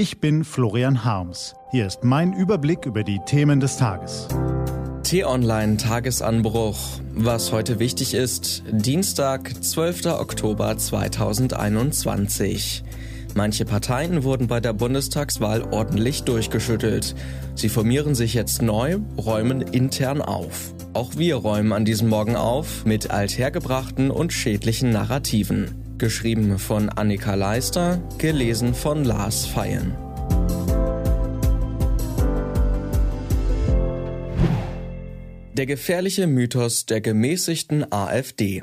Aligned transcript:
Ich 0.00 0.18
bin 0.18 0.44
Florian 0.44 1.04
Harms. 1.04 1.54
Hier 1.72 1.86
ist 1.86 2.04
mein 2.04 2.32
Überblick 2.32 2.86
über 2.86 3.04
die 3.04 3.20
Themen 3.26 3.60
des 3.60 3.76
Tages. 3.76 4.28
T-Online 5.02 5.76
Tagesanbruch. 5.76 6.78
Was 7.12 7.52
heute 7.52 7.78
wichtig 7.80 8.14
ist, 8.14 8.62
Dienstag, 8.70 9.62
12. 9.62 10.06
Oktober 10.06 10.78
2021. 10.78 12.82
Manche 13.34 13.66
Parteien 13.66 14.24
wurden 14.24 14.46
bei 14.46 14.60
der 14.60 14.72
Bundestagswahl 14.72 15.64
ordentlich 15.70 16.22
durchgeschüttelt. 16.22 17.14
Sie 17.54 17.68
formieren 17.68 18.14
sich 18.14 18.32
jetzt 18.32 18.62
neu, 18.62 19.00
räumen 19.18 19.60
intern 19.60 20.22
auf. 20.22 20.72
Auch 20.94 21.18
wir 21.18 21.36
räumen 21.36 21.74
an 21.74 21.84
diesem 21.84 22.08
Morgen 22.08 22.36
auf 22.36 22.86
mit 22.86 23.10
althergebrachten 23.10 24.10
und 24.10 24.32
schädlichen 24.32 24.92
Narrativen. 24.92 25.79
Geschrieben 26.00 26.58
von 26.58 26.88
Annika 26.88 27.34
Leister, 27.34 28.00
gelesen 28.16 28.72
von 28.72 29.04
Lars 29.04 29.44
Feyen. 29.44 29.94
Der 35.52 35.66
gefährliche 35.66 36.26
Mythos 36.26 36.86
der 36.86 37.02
gemäßigten 37.02 37.92
AfD. 37.92 38.62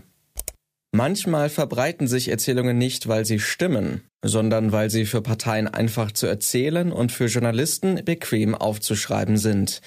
Manchmal 0.91 1.49
verbreiten 1.49 2.07
sich 2.07 2.29
Erzählungen 2.29 2.79
nicht, 2.79 3.07
weil 3.07 3.23
sie 3.23 3.39
stimmen, 3.39 4.01
sondern 4.25 4.71
weil 4.71 4.89
sie 4.89 5.05
für 5.05 5.21
Parteien 5.21 5.67
einfach 5.67 6.11
zu 6.11 6.25
erzählen 6.25 6.91
und 6.91 7.11
für 7.11 7.27
Journalisten 7.27 8.03
bequem 8.03 8.55
aufzuschreiben 8.55 9.37
sind. 9.37 9.81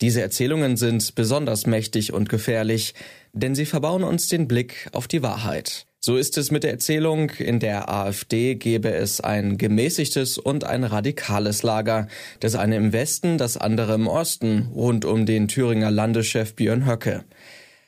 Diese 0.00 0.20
Erzählungen 0.20 0.76
sind 0.76 1.14
besonders 1.14 1.66
mächtig 1.66 2.12
und 2.12 2.28
gefährlich, 2.28 2.94
denn 3.32 3.54
sie 3.54 3.66
verbauen 3.66 4.04
uns 4.04 4.28
den 4.28 4.46
Blick 4.46 4.88
auf 4.92 5.08
die 5.08 5.22
Wahrheit. 5.22 5.86
So 6.00 6.16
ist 6.16 6.38
es 6.38 6.50
mit 6.50 6.62
der 6.62 6.70
Erzählung, 6.70 7.30
in 7.30 7.58
der 7.58 7.90
AfD 7.90 8.54
gebe 8.54 8.94
es 8.94 9.20
ein 9.20 9.58
gemäßigtes 9.58 10.38
und 10.38 10.62
ein 10.62 10.84
radikales 10.84 11.62
Lager, 11.62 12.06
das 12.38 12.54
eine 12.54 12.76
im 12.76 12.92
Westen, 12.92 13.38
das 13.38 13.56
andere 13.56 13.94
im 13.94 14.06
Osten, 14.06 14.68
rund 14.72 15.04
um 15.04 15.26
den 15.26 15.48
Thüringer 15.48 15.90
Landeschef 15.90 16.54
Björn 16.54 16.86
Höcke. 16.86 17.24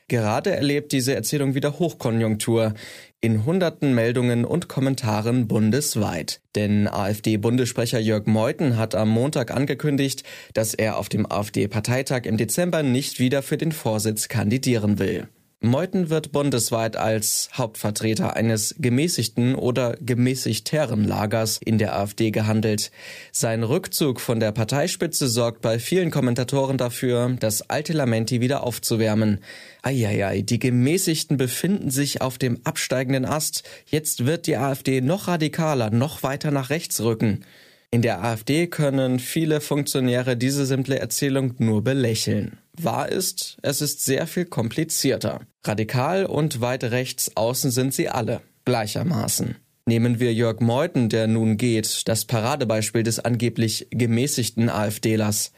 Gerade 0.09 0.56
erlebt 0.56 0.92
diese 0.92 1.14
Erzählung 1.14 1.55
wieder 1.55 1.78
Hochkonjunktur 1.78 2.73
in 3.20 3.45
hunderten 3.45 3.95
Meldungen 3.95 4.47
und 4.47 4.67
Kommentaren 4.67 5.48
bundesweit. 5.48 6.41
Denn 6.55 6.89
AfD-Bundessprecher 6.89 7.98
Jörg 7.98 8.27
Meuthen 8.27 8.79
hat 8.79 8.95
am 8.95 9.11
Montag 9.11 9.51
angekündigt, 9.51 10.23
dass 10.55 10.73
er 10.73 10.97
auf 10.97 11.11
dem 11.11 11.31
AfD-Parteitag 11.31 12.25
im 12.25 12.39
Dezember 12.39 12.83
nicht 12.83 13.19
wieder 13.19 13.42
für 13.42 13.59
den 13.59 13.73
Vorsitz 13.73 14.29
kandidieren 14.29 14.98
will. 14.98 15.29
Meuthen 15.61 16.09
wird 16.09 16.31
bundesweit 16.31 16.97
als 16.97 17.51
Hauptvertreter 17.53 18.37
eines 18.37 18.77
gemäßigten 18.78 19.56
oder 19.56 19.97
gemäßigteren 20.01 21.03
Lagers 21.03 21.59
in 21.59 21.78
der 21.78 21.98
AfD 21.98 22.31
gehandelt. 22.31 22.92
Sein 23.33 23.64
Rückzug 23.64 24.20
von 24.20 24.39
der 24.39 24.53
Parteispitze 24.53 25.27
sorgt 25.27 25.61
bei 25.61 25.81
vielen 25.81 26.12
Kommentatoren 26.12 26.79
dafür, 26.79 27.36
das 27.41 27.69
alte 27.69 27.92
Lamenti 27.92 28.41
wieder 28.41 28.62
aufzuwärmen. 28.62 29.41
Eieiei, 29.83 30.42
die 30.42 30.61
Gemäßigten 30.61 31.36
befinden 31.36 31.91
sich 31.91 32.20
auf 32.20 32.39
dem 32.39 32.61
absteigenden 32.62 33.25
Ast. 33.25 33.64
Jetzt 33.86 34.27
wird 34.27 34.47
die 34.47 34.59
AfD 34.59 35.01
noch 35.01 35.27
radikaler, 35.27 35.91
noch 35.91 36.23
weiter 36.23 36.53
nach 36.53 36.70
rechts 36.70 37.01
rücken. 37.01 37.45
In 37.91 38.03
der 38.03 38.22
AfD 38.22 38.67
können 38.67 39.19
viele 39.19 39.62
Funktionäre 39.62 40.36
diese 40.36 40.67
simple 40.67 40.98
Erzählung 40.98 41.55
nur 41.58 41.83
belächeln. 41.83 42.58
Wahr 42.77 43.08
ist, 43.08 43.56
es 43.62 43.80
ist 43.80 44.05
sehr 44.05 44.27
viel 44.27 44.45
komplizierter. 44.45 45.41
Radikal 45.64 46.27
und 46.27 46.61
weit 46.61 46.84
rechts 46.84 47.34
außen 47.34 47.70
sind 47.70 47.95
sie 47.95 48.11
alle, 48.11 48.42
gleichermaßen. 48.67 49.56
Nehmen 49.86 50.20
wir 50.20 50.34
Jörg 50.34 50.61
Meuthen, 50.61 51.08
der 51.08 51.27
nun 51.28 51.56
geht, 51.56 52.06
das 52.08 52.27
Paradebeispiel 52.27 53.03
des 53.03 53.20
angeblich 53.20 53.86
gemäßigten 53.91 54.69
AfDlers. 54.69 55.52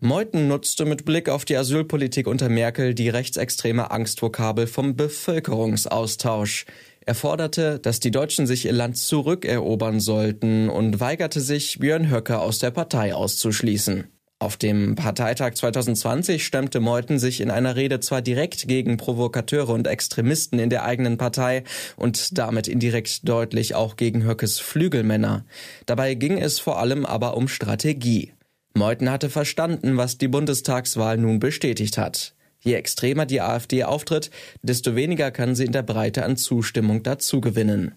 Meuthen 0.00 0.48
nutzte 0.48 0.86
mit 0.86 1.04
Blick 1.04 1.28
auf 1.28 1.44
die 1.44 1.56
Asylpolitik 1.56 2.26
unter 2.26 2.48
Merkel 2.48 2.94
die 2.94 3.08
rechtsextreme 3.08 3.92
Angstvokabel 3.92 4.66
vom 4.66 4.96
Bevölkerungsaustausch. 4.96 6.66
Er 7.08 7.14
forderte, 7.14 7.78
dass 7.78 8.00
die 8.00 8.10
Deutschen 8.10 8.48
sich 8.48 8.66
ihr 8.66 8.72
Land 8.72 8.96
zurückerobern 8.96 10.00
sollten 10.00 10.68
und 10.68 10.98
weigerte 10.98 11.40
sich, 11.40 11.78
Björn 11.78 12.10
Höcke 12.10 12.40
aus 12.40 12.58
der 12.58 12.72
Partei 12.72 13.14
auszuschließen. 13.14 14.08
Auf 14.40 14.56
dem 14.56 14.96
Parteitag 14.96 15.54
2020 15.54 16.44
stemmte 16.44 16.80
Meuthen 16.80 17.20
sich 17.20 17.40
in 17.40 17.50
einer 17.50 17.76
Rede 17.76 18.00
zwar 18.00 18.22
direkt 18.22 18.66
gegen 18.66 18.96
Provokateure 18.96 19.70
und 19.70 19.86
Extremisten 19.86 20.58
in 20.58 20.68
der 20.68 20.84
eigenen 20.84 21.16
Partei 21.16 21.62
und 21.96 22.36
damit 22.36 22.66
indirekt 22.66 23.26
deutlich 23.26 23.76
auch 23.76 23.94
gegen 23.94 24.26
Höckes 24.26 24.58
Flügelmänner. 24.58 25.46
Dabei 25.86 26.14
ging 26.14 26.36
es 26.38 26.58
vor 26.58 26.80
allem 26.80 27.06
aber 27.06 27.36
um 27.36 27.46
Strategie. 27.46 28.32
Meuthen 28.74 29.10
hatte 29.10 29.30
verstanden, 29.30 29.96
was 29.96 30.18
die 30.18 30.28
Bundestagswahl 30.28 31.16
nun 31.16 31.38
bestätigt 31.38 31.96
hat. 31.96 32.35
Je 32.66 32.74
extremer 32.74 33.26
die 33.26 33.40
AfD 33.40 33.84
auftritt, 33.84 34.30
desto 34.60 34.96
weniger 34.96 35.30
kann 35.30 35.54
sie 35.54 35.64
in 35.64 35.70
der 35.70 35.84
Breite 35.84 36.24
an 36.24 36.36
Zustimmung 36.36 37.04
dazugewinnen. 37.04 37.94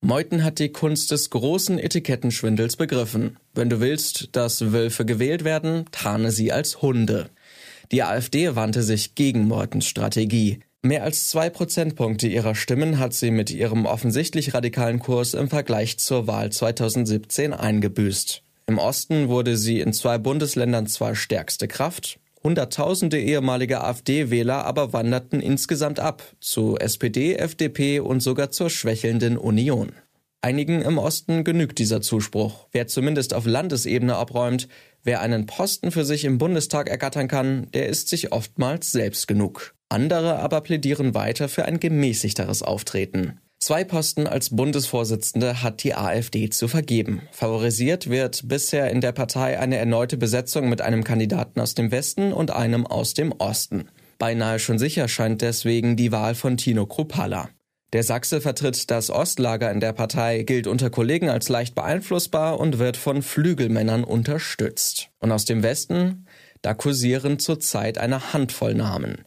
Meuthen 0.00 0.42
hat 0.42 0.58
die 0.58 0.70
Kunst 0.70 1.10
des 1.10 1.28
großen 1.28 1.78
Etikettenschwindels 1.78 2.76
begriffen. 2.76 3.36
Wenn 3.52 3.68
du 3.68 3.80
willst, 3.80 4.30
dass 4.32 4.72
Wölfe 4.72 5.04
gewählt 5.04 5.44
werden, 5.44 5.84
tarne 5.90 6.30
sie 6.30 6.50
als 6.50 6.80
Hunde. 6.80 7.28
Die 7.92 8.02
AfD 8.02 8.56
wandte 8.56 8.82
sich 8.82 9.14
gegen 9.14 9.46
Meutens 9.46 9.86
Strategie. 9.86 10.60
Mehr 10.80 11.02
als 11.02 11.28
zwei 11.28 11.50
Prozentpunkte 11.50 12.26
ihrer 12.26 12.54
Stimmen 12.54 12.98
hat 12.98 13.12
sie 13.12 13.30
mit 13.30 13.50
ihrem 13.50 13.84
offensichtlich 13.84 14.54
radikalen 14.54 14.98
Kurs 14.98 15.34
im 15.34 15.50
Vergleich 15.50 15.98
zur 15.98 16.26
Wahl 16.26 16.50
2017 16.50 17.52
eingebüßt. 17.52 18.42
Im 18.66 18.78
Osten 18.78 19.28
wurde 19.28 19.58
sie 19.58 19.80
in 19.80 19.92
zwei 19.92 20.16
Bundesländern 20.16 20.86
zwar 20.86 21.14
stärkste 21.14 21.68
Kraft, 21.68 22.18
Hunderttausende 22.46 23.20
ehemalige 23.20 23.82
AfD-Wähler 23.82 24.64
aber 24.66 24.92
wanderten 24.92 25.40
insgesamt 25.40 25.98
ab 25.98 26.22
zu 26.38 26.76
SPD, 26.78 27.34
FDP 27.34 27.98
und 27.98 28.20
sogar 28.20 28.52
zur 28.52 28.70
schwächelnden 28.70 29.36
Union. 29.36 29.90
Einigen 30.42 30.80
im 30.82 30.96
Osten 30.96 31.42
genügt 31.42 31.80
dieser 31.80 32.02
Zuspruch. 32.02 32.68
Wer 32.70 32.86
zumindest 32.86 33.34
auf 33.34 33.46
Landesebene 33.46 34.14
abräumt, 34.14 34.68
wer 35.02 35.22
einen 35.22 35.46
Posten 35.46 35.90
für 35.90 36.04
sich 36.04 36.24
im 36.24 36.38
Bundestag 36.38 36.88
ergattern 36.88 37.26
kann, 37.26 37.66
der 37.74 37.88
ist 37.88 38.08
sich 38.08 38.30
oftmals 38.30 38.92
selbst 38.92 39.26
genug. 39.26 39.74
Andere 39.88 40.38
aber 40.38 40.60
plädieren 40.60 41.14
weiter 41.14 41.48
für 41.48 41.64
ein 41.64 41.80
gemäßigteres 41.80 42.62
Auftreten. 42.62 43.40
Zwei 43.66 43.82
Posten 43.82 44.28
als 44.28 44.54
Bundesvorsitzende 44.54 45.60
hat 45.60 45.82
die 45.82 45.96
AfD 45.96 46.50
zu 46.50 46.68
vergeben. 46.68 47.22
Favorisiert 47.32 48.08
wird 48.08 48.46
bisher 48.46 48.92
in 48.92 49.00
der 49.00 49.10
Partei 49.10 49.58
eine 49.58 49.76
erneute 49.76 50.16
Besetzung 50.16 50.68
mit 50.68 50.82
einem 50.82 51.02
Kandidaten 51.02 51.58
aus 51.58 51.74
dem 51.74 51.90
Westen 51.90 52.32
und 52.32 52.52
einem 52.52 52.86
aus 52.86 53.14
dem 53.14 53.32
Osten. 53.32 53.88
Beinahe 54.18 54.60
schon 54.60 54.78
sicher 54.78 55.08
scheint 55.08 55.42
deswegen 55.42 55.96
die 55.96 56.12
Wahl 56.12 56.36
von 56.36 56.56
Tino 56.56 56.86
Kruppalla. 56.86 57.48
Der 57.92 58.04
Sachse 58.04 58.40
vertritt 58.40 58.88
das 58.92 59.10
Ostlager 59.10 59.72
in 59.72 59.80
der 59.80 59.94
Partei, 59.94 60.44
gilt 60.44 60.68
unter 60.68 60.88
Kollegen 60.88 61.28
als 61.28 61.48
leicht 61.48 61.74
beeinflussbar 61.74 62.60
und 62.60 62.78
wird 62.78 62.96
von 62.96 63.20
Flügelmännern 63.20 64.04
unterstützt. 64.04 65.08
Und 65.18 65.32
aus 65.32 65.44
dem 65.44 65.64
Westen? 65.64 66.28
Da 66.62 66.72
kursieren 66.72 67.40
zurzeit 67.40 67.98
eine 67.98 68.32
Handvoll 68.32 68.74
Namen. 68.74 69.24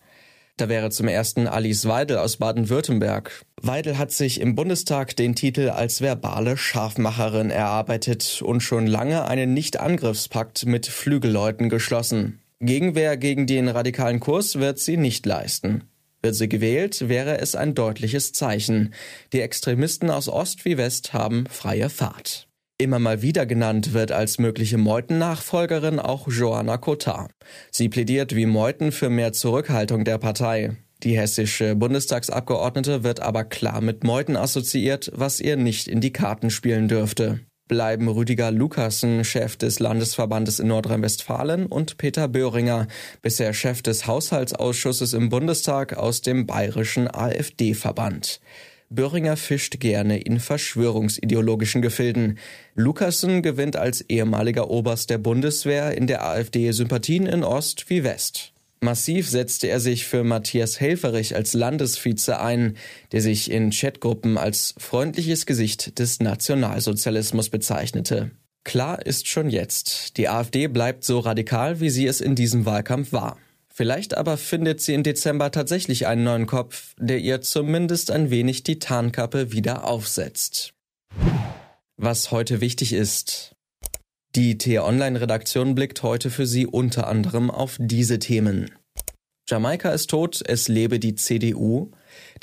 Da 0.59 0.67
wäre 0.67 0.89
zum 0.89 1.07
ersten 1.07 1.47
Alice 1.47 1.87
Weidel 1.87 2.17
aus 2.17 2.35
Baden-Württemberg. 2.35 3.43
Weidel 3.61 3.97
hat 3.97 4.11
sich 4.11 4.41
im 4.41 4.55
Bundestag 4.55 5.15
den 5.15 5.33
Titel 5.33 5.69
als 5.69 6.01
verbale 6.01 6.57
Scharfmacherin 6.57 7.49
erarbeitet 7.49 8.41
und 8.41 8.59
schon 8.59 8.85
lange 8.85 9.23
einen 9.23 9.53
Nicht-Angriffspakt 9.53 10.65
mit 10.65 10.85
Flügelleuten 10.87 11.69
geschlossen. 11.69 12.41
Gegenwehr 12.59 13.15
gegen 13.15 13.47
den 13.47 13.69
radikalen 13.69 14.19
Kurs 14.19 14.59
wird 14.59 14.79
sie 14.79 14.97
nicht 14.97 15.25
leisten. 15.25 15.85
Wird 16.21 16.35
sie 16.35 16.49
gewählt, 16.49 17.07
wäre 17.07 17.39
es 17.39 17.55
ein 17.55 17.73
deutliches 17.73 18.33
Zeichen. 18.33 18.93
Die 19.31 19.39
Extremisten 19.39 20.09
aus 20.09 20.27
Ost 20.27 20.65
wie 20.65 20.75
West 20.75 21.13
haben 21.13 21.45
freie 21.49 21.89
Fahrt. 21.89 22.48
Immer 22.81 22.99
mal 22.99 23.21
wieder 23.21 23.45
genannt 23.45 23.91
wird 23.91 24.13
als 24.13 24.39
mögliche 24.39 24.77
Meuthen-Nachfolgerin 24.77 25.99
auch 25.99 26.29
Joanna 26.29 26.77
Cotard. 26.77 27.29
Sie 27.71 27.89
plädiert 27.89 28.33
wie 28.33 28.45
Meuthen 28.45 28.93
für 28.93 29.09
mehr 29.09 29.33
Zurückhaltung 29.33 30.05
der 30.05 30.17
Partei. 30.17 30.77
Die 31.03 31.17
hessische 31.17 31.75
Bundestagsabgeordnete 31.75 33.03
wird 33.03 33.19
aber 33.19 33.43
klar 33.43 33.81
mit 33.81 34.05
Meuthen 34.05 34.37
assoziiert, 34.37 35.11
was 35.13 35.41
ihr 35.41 35.57
nicht 35.57 35.89
in 35.89 35.99
die 35.99 36.13
Karten 36.13 36.49
spielen 36.49 36.87
dürfte. 36.87 37.41
Bleiben 37.67 38.07
Rüdiger 38.07 38.49
Lukassen, 38.49 39.25
Chef 39.25 39.57
des 39.57 39.79
Landesverbandes 39.79 40.61
in 40.61 40.69
Nordrhein-Westfalen, 40.69 41.65
und 41.65 41.97
Peter 41.97 42.29
Böhringer, 42.29 42.87
bisher 43.21 43.53
Chef 43.53 43.81
des 43.81 44.07
Haushaltsausschusses 44.07 45.13
im 45.13 45.27
Bundestag 45.27 45.97
aus 45.97 46.21
dem 46.21 46.47
bayerischen 46.47 47.13
AfD-Verband. 47.13 48.39
Böhringer 48.89 49.37
fischt 49.37 49.79
gerne 49.79 50.19
in 50.19 50.39
verschwörungsideologischen 50.39 51.81
Gefilden. 51.83 52.39
Lukassen 52.73 53.43
gewinnt 53.43 53.75
als 53.75 54.01
ehemaliger 54.01 54.69
Oberst 54.71 55.11
der 55.11 55.19
Bundeswehr 55.19 55.95
in 55.95 56.07
der 56.07 56.25
AfD 56.25 56.71
Sympathien 56.71 57.27
in 57.27 57.43
Ost 57.43 57.89
wie 57.89 58.03
West. 58.03 58.51
Massiv 58.81 59.29
setzte 59.29 59.67
er 59.67 59.79
sich 59.79 60.05
für 60.05 60.23
Matthias 60.23 60.79
Helferich 60.79 61.35
als 61.35 61.53
Landesvize 61.53 62.39
ein, 62.39 62.77
der 63.11 63.21
sich 63.21 63.51
in 63.51 63.71
Chatgruppen 63.71 64.37
als 64.37 64.73
freundliches 64.77 65.45
Gesicht 65.45 65.99
des 65.99 66.19
Nationalsozialismus 66.19 67.49
bezeichnete. 67.49 68.31
Klar 68.63 69.05
ist 69.05 69.27
schon 69.27 69.49
jetzt, 69.49 70.17
die 70.17 70.29
AfD 70.29 70.67
bleibt 70.67 71.03
so 71.03 71.19
radikal, 71.19 71.79
wie 71.79 71.89
sie 71.89 72.07
es 72.07 72.21
in 72.21 72.35
diesem 72.35 72.65
Wahlkampf 72.65 73.11
war. 73.11 73.37
Vielleicht 73.79 74.17
aber 74.17 74.35
findet 74.35 74.81
sie 74.81 74.93
im 74.93 75.03
Dezember 75.03 75.51
tatsächlich 75.51 76.05
einen 76.05 76.25
neuen 76.25 76.47
Kopf, 76.47 76.95
der 76.99 77.19
ihr 77.19 77.39
zumindest 77.39 78.11
ein 78.11 78.29
wenig 78.29 78.63
die 78.63 78.77
Tarnkappe 78.77 79.53
wieder 79.53 79.85
aufsetzt. 79.85 80.73
Was 81.95 82.29
heute 82.31 82.59
wichtig 82.59 82.91
ist. 82.91 83.55
Die 84.35 84.57
T-Online-Redaktion 84.57 85.75
blickt 85.75 86.03
heute 86.03 86.29
für 86.29 86.45
Sie 86.45 86.67
unter 86.67 87.07
anderem 87.07 87.49
auf 87.49 87.77
diese 87.79 88.19
Themen. 88.19 88.69
Jamaika 89.47 89.91
ist 89.91 90.09
tot, 90.09 90.41
es 90.45 90.67
lebe 90.67 90.99
die 90.99 91.15
CDU. 91.15 91.91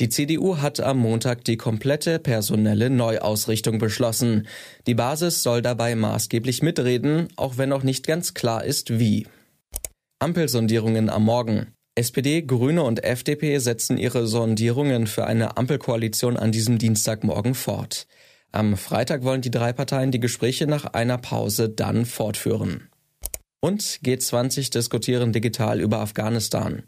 Die 0.00 0.08
CDU 0.08 0.56
hat 0.56 0.80
am 0.80 0.96
Montag 0.96 1.44
die 1.44 1.58
komplette 1.58 2.18
personelle 2.18 2.88
Neuausrichtung 2.88 3.76
beschlossen. 3.76 4.48
Die 4.86 4.94
Basis 4.94 5.42
soll 5.42 5.60
dabei 5.60 5.96
maßgeblich 5.96 6.62
mitreden, 6.62 7.28
auch 7.36 7.58
wenn 7.58 7.68
noch 7.68 7.82
nicht 7.82 8.06
ganz 8.06 8.32
klar 8.32 8.64
ist, 8.64 8.98
wie. 8.98 9.26
Ampelsondierungen 10.18 11.10
am 11.10 11.24
Morgen. 11.24 11.74
SPD, 11.94 12.40
Grüne 12.40 12.82
und 12.82 13.04
FDP 13.04 13.58
setzen 13.58 13.98
ihre 13.98 14.26
Sondierungen 14.26 15.06
für 15.06 15.26
eine 15.26 15.58
Ampelkoalition 15.58 16.38
an 16.38 16.52
diesem 16.52 16.78
Dienstagmorgen 16.78 17.54
fort. 17.54 18.06
Am 18.50 18.78
Freitag 18.78 19.24
wollen 19.24 19.42
die 19.42 19.50
drei 19.50 19.74
Parteien 19.74 20.12
die 20.12 20.20
Gespräche 20.20 20.66
nach 20.66 20.86
einer 20.86 21.18
Pause 21.18 21.68
dann 21.68 22.06
fortführen. 22.06 22.88
Und 23.60 23.82
G20 23.82 24.72
diskutieren 24.72 25.32
digital 25.32 25.82
über 25.82 25.98
Afghanistan. 25.98 26.84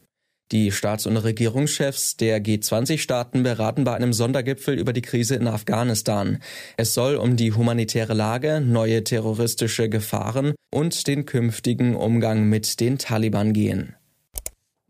Die 0.50 0.72
Staats- 0.72 1.06
und 1.06 1.18
Regierungschefs 1.18 2.16
der 2.16 2.42
G20-Staaten 2.42 3.42
beraten 3.42 3.84
bei 3.84 3.94
einem 3.94 4.14
Sondergipfel 4.14 4.78
über 4.78 4.94
die 4.94 5.02
Krise 5.02 5.34
in 5.34 5.46
Afghanistan. 5.46 6.38
Es 6.78 6.94
soll 6.94 7.16
um 7.16 7.36
die 7.36 7.52
humanitäre 7.52 8.14
Lage, 8.14 8.62
neue 8.62 9.04
terroristische 9.04 9.90
Gefahren 9.90 10.54
und 10.70 11.06
den 11.06 11.26
künftigen 11.26 11.94
Umgang 11.94 12.48
mit 12.48 12.80
den 12.80 12.96
Taliban 12.96 13.52
gehen. 13.52 13.94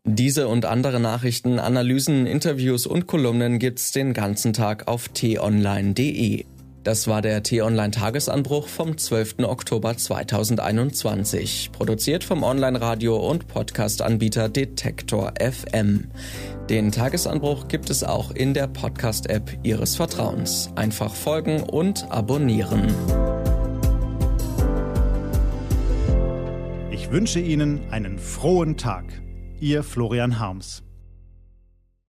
Diese 0.04 0.46
und 0.46 0.64
andere 0.64 1.00
Nachrichten, 1.00 1.58
Analysen, 1.58 2.26
Interviews 2.26 2.86
und 2.86 3.06
Kolumnen 3.06 3.58
gibt's 3.58 3.90
den 3.90 4.14
ganzen 4.14 4.52
Tag 4.52 4.86
auf 4.86 5.08
t-online.de. 5.08 6.44
Das 6.84 7.06
war 7.06 7.22
der 7.22 7.42
T-Online-Tagesanbruch 7.42 8.68
vom 8.68 8.96
12. 8.96 9.40
Oktober 9.42 9.96
2021, 9.96 11.70
produziert 11.72 12.24
vom 12.24 12.42
Online-Radio- 12.42 13.16
und 13.16 13.48
Podcast-Anbieter 13.48 14.48
Detektor 14.48 15.34
FM. 15.38 16.10
Den 16.70 16.92
Tagesanbruch 16.92 17.68
gibt 17.68 17.90
es 17.90 18.04
auch 18.04 18.30
in 18.30 18.54
der 18.54 18.68
Podcast-App 18.68 19.58
Ihres 19.64 19.96
Vertrauens. 19.96 20.70
Einfach 20.76 21.14
folgen 21.14 21.62
und 21.62 22.10
abonnieren. 22.10 22.94
Ich 26.90 27.10
wünsche 27.10 27.40
Ihnen 27.40 27.80
einen 27.90 28.18
frohen 28.18 28.76
Tag. 28.76 29.04
Ihr 29.60 29.82
Florian 29.82 30.38
Harms. 30.38 30.82